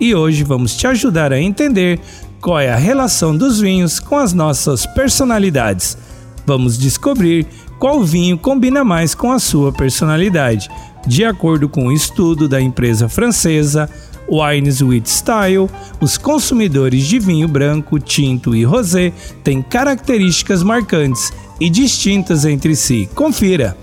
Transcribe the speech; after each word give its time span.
E 0.00 0.14
hoje 0.14 0.42
vamos 0.42 0.74
te 0.74 0.86
ajudar 0.86 1.30
a 1.30 1.40
entender 1.40 2.00
qual 2.40 2.58
é 2.58 2.72
a 2.72 2.76
relação 2.76 3.36
dos 3.36 3.60
vinhos 3.60 4.00
com 4.00 4.16
as 4.16 4.32
nossas 4.32 4.86
personalidades. 4.86 5.98
Vamos 6.46 6.78
descobrir 6.78 7.46
qual 7.78 8.02
vinho 8.02 8.38
combina 8.38 8.82
mais 8.82 9.14
com 9.14 9.30
a 9.30 9.38
sua 9.38 9.70
personalidade. 9.72 10.70
De 11.06 11.22
acordo 11.24 11.68
com 11.68 11.84
o 11.84 11.88
um 11.88 11.92
estudo 11.92 12.48
da 12.48 12.60
empresa 12.60 13.08
francesa 13.08 13.90
Wines 14.26 14.80
with 14.80 15.02
Style, 15.06 15.68
os 16.00 16.16
consumidores 16.16 17.04
de 17.04 17.18
vinho 17.18 17.48
branco, 17.48 17.98
tinto 17.98 18.54
e 18.54 18.64
rosé 18.64 19.12
têm 19.42 19.60
características 19.60 20.62
marcantes 20.62 21.32
e 21.58 21.68
distintas 21.68 22.44
entre 22.44 22.74
si. 22.76 23.08
Confira. 23.14 23.76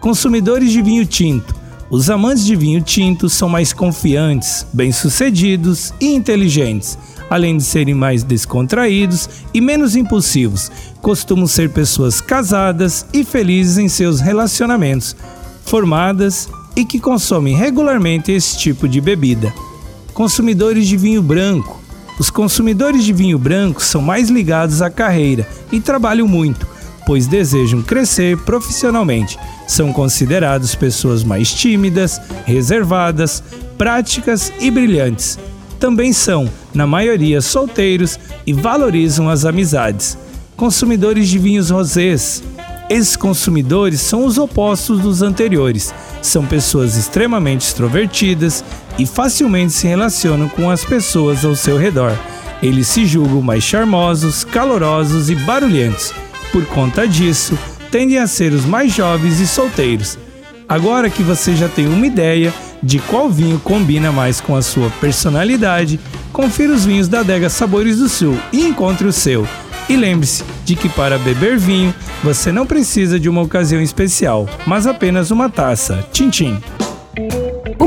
Consumidores 0.00 0.72
de 0.72 0.82
vinho 0.82 1.06
tinto. 1.06 1.51
Os 1.92 2.08
amantes 2.08 2.46
de 2.46 2.56
vinho 2.56 2.80
tinto 2.80 3.28
são 3.28 3.50
mais 3.50 3.70
confiantes, 3.74 4.66
bem-sucedidos 4.72 5.92
e 6.00 6.06
inteligentes, 6.14 6.96
além 7.28 7.58
de 7.58 7.62
serem 7.62 7.94
mais 7.94 8.24
descontraídos 8.24 9.28
e 9.52 9.60
menos 9.60 9.94
impulsivos. 9.94 10.72
Costumam 11.02 11.46
ser 11.46 11.68
pessoas 11.68 12.18
casadas 12.18 13.04
e 13.12 13.22
felizes 13.22 13.76
em 13.76 13.90
seus 13.90 14.20
relacionamentos, 14.20 15.14
formadas 15.66 16.48
e 16.74 16.82
que 16.82 16.98
consomem 16.98 17.54
regularmente 17.54 18.32
esse 18.32 18.56
tipo 18.56 18.88
de 18.88 18.98
bebida. 18.98 19.52
Consumidores 20.14 20.88
de 20.88 20.96
vinho 20.96 21.20
branco. 21.22 21.78
Os 22.18 22.30
consumidores 22.30 23.04
de 23.04 23.12
vinho 23.12 23.38
branco 23.38 23.82
são 23.82 24.00
mais 24.00 24.30
ligados 24.30 24.80
à 24.80 24.88
carreira 24.88 25.46
e 25.70 25.78
trabalham 25.78 26.26
muito, 26.26 26.66
pois 27.06 27.26
desejam 27.26 27.82
crescer 27.82 28.36
profissionalmente. 28.38 29.38
São 29.66 29.92
considerados 29.92 30.74
pessoas 30.74 31.24
mais 31.24 31.52
tímidas, 31.52 32.20
reservadas, 32.44 33.42
práticas 33.76 34.52
e 34.60 34.70
brilhantes. 34.70 35.38
Também 35.78 36.12
são, 36.12 36.48
na 36.72 36.86
maioria, 36.86 37.40
solteiros 37.40 38.18
e 38.46 38.52
valorizam 38.52 39.28
as 39.28 39.44
amizades. 39.44 40.16
Consumidores 40.56 41.28
de 41.28 41.38
vinhos 41.38 41.70
rosés. 41.70 42.42
Esses 42.88 43.16
consumidores 43.16 44.00
são 44.00 44.24
os 44.24 44.38
opostos 44.38 45.00
dos 45.00 45.22
anteriores 45.22 45.92
são 46.22 46.46
pessoas 46.46 46.96
extremamente 46.96 47.66
extrovertidas 47.66 48.64
e 48.98 49.04
facilmente 49.04 49.72
se 49.72 49.86
relacionam 49.86 50.48
com 50.48 50.70
as 50.70 50.84
pessoas 50.84 51.44
ao 51.44 51.56
seu 51.56 51.76
redor. 51.76 52.16
Eles 52.62 52.86
se 52.86 53.04
julgam 53.04 53.42
mais 53.42 53.64
charmosos, 53.64 54.44
calorosos 54.44 55.28
e 55.28 55.34
barulhentos. 55.34 56.14
Por 56.52 56.66
conta 56.66 57.08
disso, 57.08 57.58
tendem 57.90 58.18
a 58.18 58.26
ser 58.26 58.52
os 58.52 58.66
mais 58.66 58.92
jovens 58.92 59.40
e 59.40 59.46
solteiros. 59.46 60.18
Agora 60.68 61.10
que 61.10 61.22
você 61.22 61.56
já 61.56 61.68
tem 61.68 61.86
uma 61.86 62.06
ideia 62.06 62.52
de 62.82 62.98
qual 62.98 63.30
vinho 63.30 63.58
combina 63.58 64.12
mais 64.12 64.40
com 64.40 64.54
a 64.54 64.62
sua 64.62 64.90
personalidade, 65.00 65.98
confira 66.32 66.72
os 66.72 66.84
vinhos 66.84 67.08
da 67.08 67.20
Adega 67.20 67.48
Sabores 67.48 67.98
do 67.98 68.08
Sul 68.08 68.38
e 68.52 68.62
encontre 68.62 69.06
o 69.06 69.12
seu. 69.12 69.46
E 69.88 69.96
lembre-se 69.96 70.44
de 70.64 70.74
que 70.76 70.88
para 70.88 71.18
beber 71.18 71.58
vinho 71.58 71.94
você 72.22 72.52
não 72.52 72.66
precisa 72.66 73.18
de 73.18 73.28
uma 73.28 73.42
ocasião 73.42 73.80
especial, 73.80 74.48
mas 74.66 74.86
apenas 74.86 75.30
uma 75.30 75.48
taça. 75.48 76.06
Tchim, 76.12 76.30
tchim. 76.30 76.81